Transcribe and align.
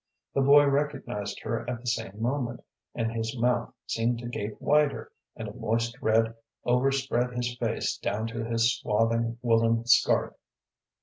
The 0.33 0.41
boy 0.41 0.65
recognized 0.65 1.41
her 1.41 1.59
at 1.69 1.79
the 1.79 1.85
same 1.85 2.19
moment, 2.19 2.63
and 2.95 3.11
his 3.11 3.37
mouth 3.37 3.71
seemed 3.85 4.17
to 4.17 4.27
gape 4.29 4.59
wider, 4.59 5.11
and 5.35 5.47
a 5.47 5.53
moist 5.53 5.95
red 6.01 6.33
overspread 6.65 7.33
his 7.33 7.55
face 7.57 7.97
down 7.99 8.25
to 8.29 8.43
his 8.43 8.73
swathing 8.77 9.37
woollen 9.43 9.85
scarf. 9.85 10.33